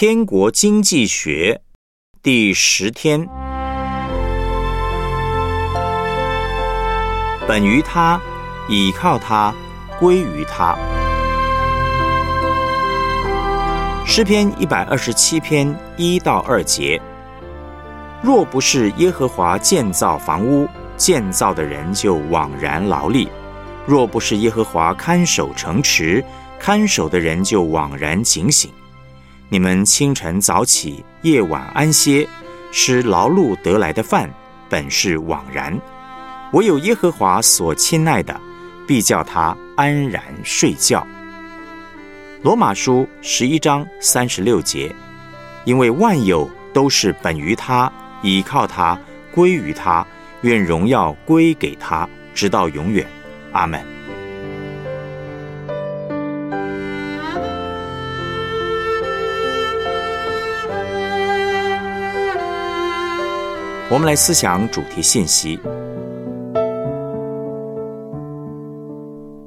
[0.00, 1.60] 天国经济学
[2.22, 3.28] 第十天，
[7.48, 8.20] 本于他，
[8.68, 9.52] 倚靠他，
[9.98, 10.78] 归于他。
[14.06, 17.02] 诗篇一百二十七篇一到二节：
[18.22, 23.26] 若不是耶和华建造房屋，建造的人就枉然劳力；
[23.84, 26.24] 若不是耶和华看守城池，
[26.56, 28.70] 看守的人就枉然警醒。
[29.50, 32.28] 你们清晨早起，夜晚安歇，
[32.70, 34.30] 吃劳碌得来的饭，
[34.68, 35.72] 本是枉然；
[36.52, 38.38] 唯有耶和华所亲爱的，
[38.86, 41.06] 必叫他安然睡觉。
[42.42, 44.94] 罗马书十一章三十六节，
[45.64, 49.00] 因为万有都是本于他，倚靠他，
[49.32, 50.06] 归于他，
[50.42, 53.06] 愿荣耀归给他，直到永远。
[53.52, 53.97] 阿门。
[63.90, 65.58] 我们来思想主题信息：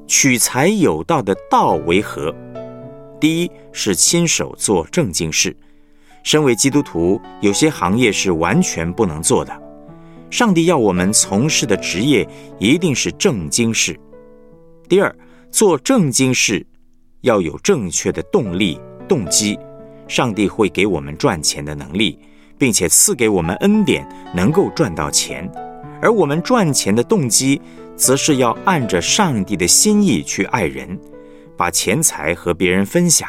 [0.07, 2.33] 取财有道的道为何？
[3.19, 5.55] 第一是亲手做正经事。
[6.23, 9.61] 身为基督徒，有些行业是完全不能做的。
[10.31, 13.95] 上帝要我们从事的职业一定是正经事。
[14.89, 15.15] 第二，
[15.51, 16.65] 做正经事
[17.21, 19.59] 要有正确的动力、动机，
[20.07, 22.17] 上帝会给我们赚钱的能力。
[22.61, 25.51] 并且赐给我们恩典，能够赚到钱，
[25.99, 27.59] 而我们赚钱的动机，
[27.95, 30.95] 则是要按着上帝的心意去爱人，
[31.57, 33.27] 把钱财和别人分享。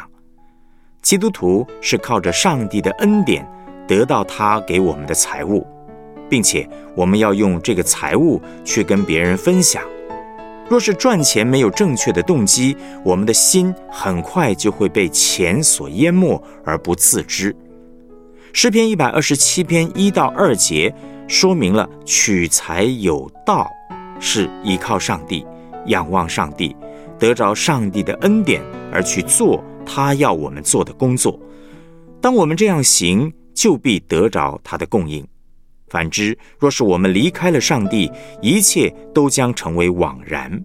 [1.01, 3.43] 基督徒是靠着上帝的恩典
[3.87, 5.65] 得到他给我们的财物，
[6.29, 9.81] 并且我们要用这个财物去跟别人分享。
[10.69, 17.55] 若是赚钱没有正确的动机，我们的心很快就会被钱所淹没而不自知。
[18.55, 20.93] 诗篇一百二十七篇一到二节
[21.27, 23.67] 说明了取财有道，
[24.19, 25.43] 是依靠上帝，
[25.87, 26.73] 仰望上帝，
[27.17, 28.61] 得着上帝的恩典
[28.91, 31.37] 而去做他要我们做的工作。
[32.21, 35.23] 当我们这样行，就必得着他的供应；
[35.87, 38.09] 反之，若是我们离开了上帝，
[38.39, 40.63] 一切都将成为枉然。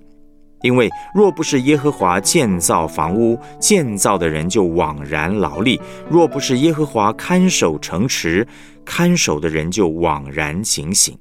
[0.63, 5.79] 因为若不是耶和华建造房屋，建造的人就枉然劳力；
[6.11, 8.47] 若不是耶和华看守城池，
[8.85, 11.17] 看守的人就枉然警醒。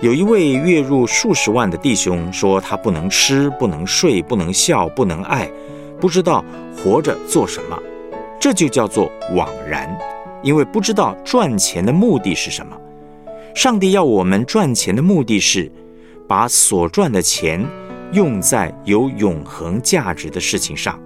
[0.00, 5.50] 有一位月入数十万的弟兄说，他不能吃，不能睡，不能笑，不能爱，
[6.00, 6.44] 不知道
[6.76, 7.76] 活着做什么，
[8.40, 9.94] 这就叫做枉然，
[10.42, 12.76] 因为不知道赚钱的目的是什么。
[13.54, 15.70] 上帝要我们赚钱的目的是，
[16.28, 17.66] 把所赚的钱。
[18.12, 20.98] 用在有永恒价值的事情上，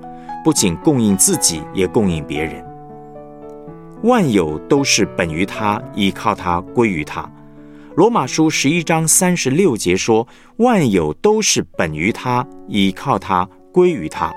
[0.44, 2.64] 不仅供应自己，也供应别人。
[4.02, 7.28] 万有都是本于他，依靠他，归于他。
[7.96, 10.26] 罗马书十一章三十六节说
[10.58, 14.32] ：“万有都是本于他，依靠他，归于他。”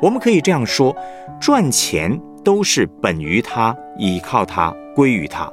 [0.00, 0.94] 我们可以这样说：
[1.40, 5.50] 赚钱都是本于他，依靠他，归于他。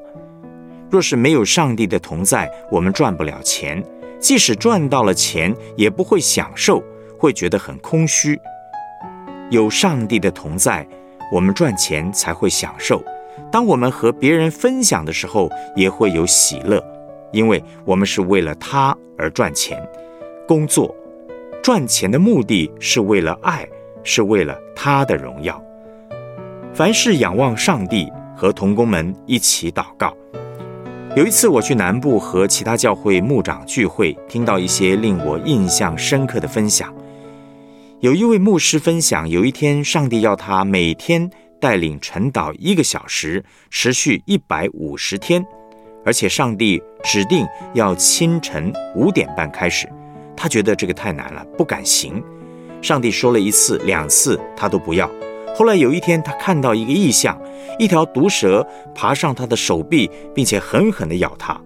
[0.90, 3.84] 若是没有上帝的同在，我们赚不了钱。
[4.26, 6.84] 即使赚到了钱，也不会享受，
[7.16, 8.42] 会觉得很空虚。
[9.52, 10.84] 有上帝的同在，
[11.32, 13.04] 我们赚钱才会享受。
[13.52, 16.84] 当我们和别人分享的时候，也会有喜乐，
[17.32, 19.80] 因为我们是为了他而赚钱。
[20.48, 20.96] 工作
[21.62, 23.64] 赚钱的目的是为了爱，
[24.04, 25.64] 是为了他的荣耀。
[26.74, 30.18] 凡事仰望上帝，和童工们一起祷告。
[31.16, 36.94] 有一次，我去南部和其他教会牧长聚会，听到一些令我印象深刻的分享。
[38.02, 45.42] 有一位牧师分享，有一天上帝要他每天带领晨祷一个小时，持续一百五十天，
[46.04, 49.88] 而且上帝指定要清晨五点半开始。
[50.36, 52.22] 他觉得这个太难了，不敢行。
[52.82, 55.10] 上帝说了一次、两次，他都不要。
[55.58, 57.42] 后来有一天，他看到一个异象，
[57.80, 61.58] 一条毒蛇爬上他的手臂，并且狠狠地咬他。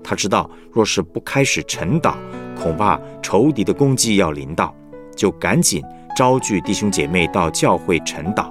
[0.00, 2.14] 他知道，若是不开始晨祷，
[2.56, 4.72] 恐怕仇敌的攻击要临到，
[5.16, 5.82] 就赶紧
[6.16, 8.48] 招聚弟兄姐妹到教会晨祷。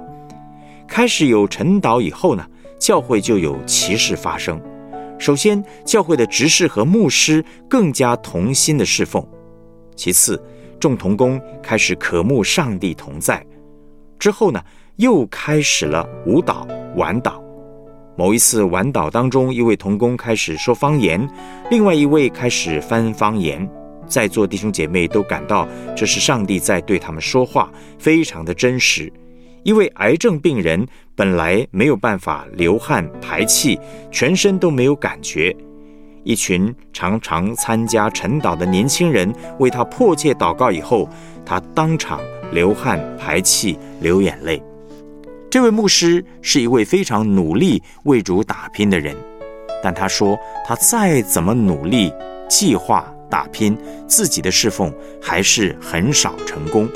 [0.86, 2.46] 开始有晨祷以后呢，
[2.78, 4.60] 教会就有奇事发生。
[5.18, 9.26] 首先，教会的执事和牧师更加同心的侍奉；
[9.96, 10.38] 其次，
[10.78, 13.42] 众童工开始渴慕上帝同在。
[14.18, 14.62] 之后呢？
[14.96, 16.66] 又开始了舞蹈
[16.96, 17.40] 晚祷。
[18.16, 21.26] 某一次晚祷当中，一位童工开始说方言，
[21.70, 23.68] 另外一位开始翻方言。
[24.06, 25.66] 在座弟兄姐妹都感到
[25.96, 29.10] 这是上帝在对他们说话，非常的真实。
[29.62, 33.78] 一位癌症病人本来没有办法流汗排气，
[34.10, 35.54] 全身都没有感觉。
[36.24, 41.08] 一群常常参加晨祷的年轻人为他迫切祷告以后，
[41.46, 42.20] 他当场
[42.52, 44.62] 流汗排气流眼泪。
[45.52, 49.14] 这位牧师是一位非常努力为主打拼的人，
[49.82, 50.34] 但他说
[50.66, 52.10] 他再怎么努力
[52.48, 53.76] 计划打拼
[54.08, 54.90] 自己的侍奉，
[55.20, 56.88] 还是很少成功。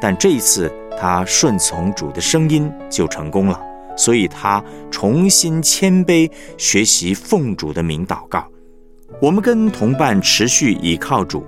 [0.00, 3.60] 但这一次他顺从主的声音就成功了。
[3.96, 8.46] 所以他重新谦卑学习奉主的名祷告。
[9.20, 11.44] 我们跟同伴持续倚靠主，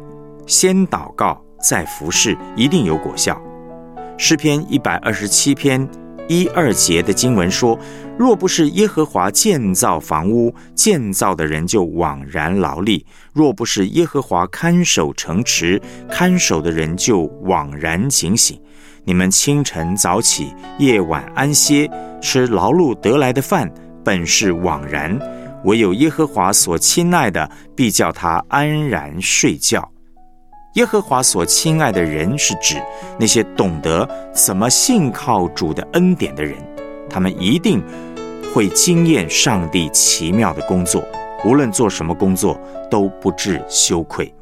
[0.48, 3.40] 先祷告再服侍，一定有果效。
[4.19, 5.88] 诗篇一百二十七篇
[6.29, 7.79] 一二节的经文说
[8.19, 15.81] ：“若不是耶和华建造房屋，建造的人就枉然劳力；若不是耶和华看守城池，
[16.11, 18.59] 看守的人就枉然警醒。”
[19.06, 21.91] 你们清晨早起，夜晚安歇，
[22.23, 23.70] 吃劳碌得来的饭，
[24.03, 25.19] 本是枉然；
[25.65, 29.87] 唯有耶和华所亲爱的，必叫他安然睡觉。
[30.75, 32.82] 耶和华所亲爱的人，是指
[33.17, 36.56] 那些懂得怎么信靠主的恩典的人，
[37.09, 37.81] 他们一定
[38.53, 41.05] 会经验上帝奇妙的工作，
[41.44, 42.61] 无论做什么工作，
[42.91, 44.35] 都不致羞愧。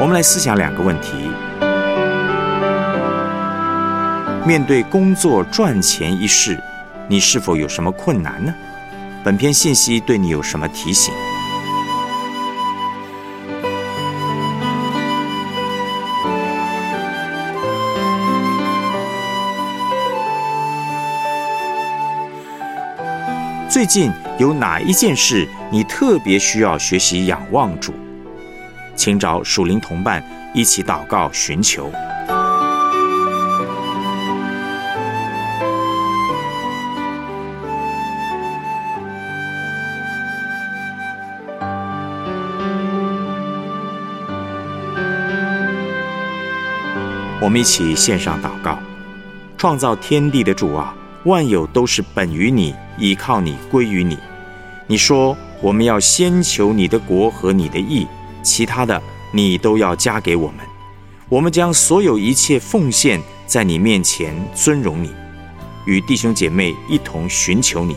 [0.00, 1.12] 我们来思想两个问题：
[4.44, 6.60] 面对工作赚钱一事，
[7.06, 8.52] 你是否有什么困难呢？
[9.24, 11.12] 本篇信息对你有什么提醒？
[23.68, 27.92] 最近有哪一件事你特别需要学习仰望主？
[28.96, 30.24] 请找属灵同伴
[30.54, 31.92] 一起祷告寻求。
[47.40, 48.78] 我们一起献上祷告：
[49.56, 50.94] 创造天地的主啊，
[51.24, 54.18] 万有都是本于你，依靠你，归于你。
[54.88, 58.06] 你说我们要先求你的国和你的义。
[58.42, 59.00] 其他的
[59.32, 60.58] 你都要加给我们，
[61.28, 65.10] 我们将所有一切奉献在你面前尊荣你，
[65.84, 67.94] 与弟兄姐妹一同寻求你。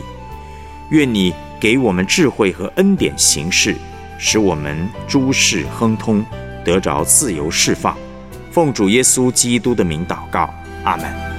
[0.90, 3.74] 愿你给我们智慧和恩典行事，
[4.18, 6.24] 使我们诸事亨通，
[6.64, 7.96] 得着自由释放。
[8.52, 10.52] 奉主耶稣基督的名祷告，
[10.84, 11.31] 阿门。